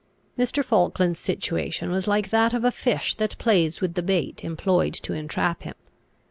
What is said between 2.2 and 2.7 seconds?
that of